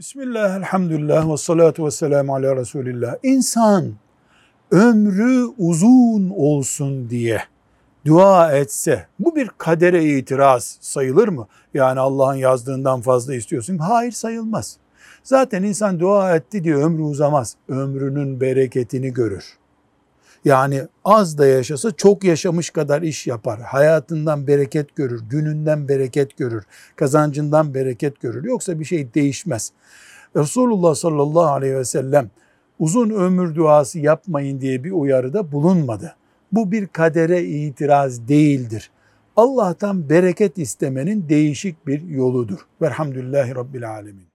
Bismillah, 0.00 0.56
elhamdülillah 0.56 1.32
ve 1.32 1.36
salatu 1.36 1.86
ve 1.86 1.90
selamu 1.90 2.34
ala 2.34 2.56
Resulillah. 2.56 3.14
İnsan 3.22 3.92
ömrü 4.70 5.44
uzun 5.58 6.30
olsun 6.30 7.10
diye 7.10 7.42
dua 8.06 8.52
etse 8.52 9.06
bu 9.18 9.36
bir 9.36 9.50
kadere 9.58 10.04
itiraz 10.04 10.78
sayılır 10.80 11.28
mı? 11.28 11.46
Yani 11.74 12.00
Allah'ın 12.00 12.34
yazdığından 12.34 13.00
fazla 13.00 13.34
istiyorsun. 13.34 13.78
Hayır 13.78 14.12
sayılmaz. 14.12 14.76
Zaten 15.22 15.62
insan 15.62 16.00
dua 16.00 16.36
etti 16.36 16.64
diye 16.64 16.76
ömrü 16.76 17.02
uzamaz. 17.02 17.56
Ömrünün 17.68 18.40
bereketini 18.40 19.12
görür. 19.12 19.44
Yani 20.44 20.82
az 21.04 21.38
da 21.38 21.46
yaşasa 21.46 21.90
çok 21.90 22.24
yaşamış 22.24 22.70
kadar 22.70 23.02
iş 23.02 23.26
yapar. 23.26 23.60
Hayatından 23.60 24.46
bereket 24.46 24.96
görür, 24.96 25.22
gününden 25.30 25.88
bereket 25.88 26.36
görür, 26.36 26.64
kazancından 26.96 27.74
bereket 27.74 28.20
görür. 28.20 28.44
Yoksa 28.44 28.80
bir 28.80 28.84
şey 28.84 29.14
değişmez. 29.14 29.72
Resulullah 30.36 30.94
sallallahu 30.94 31.50
aleyhi 31.50 31.76
ve 31.76 31.84
sellem 31.84 32.30
uzun 32.78 33.10
ömür 33.10 33.54
duası 33.54 33.98
yapmayın 33.98 34.60
diye 34.60 34.84
bir 34.84 34.92
uyarıda 34.92 35.52
bulunmadı. 35.52 36.14
Bu 36.52 36.72
bir 36.72 36.86
kadere 36.86 37.44
itiraz 37.44 38.28
değildir. 38.28 38.90
Allah'tan 39.36 40.10
bereket 40.10 40.58
istemenin 40.58 41.28
değişik 41.28 41.86
bir 41.86 42.02
yoludur. 42.02 42.58
Velhamdülillahi 42.82 43.54
Rabbil 43.54 43.90
Alemin. 43.90 44.30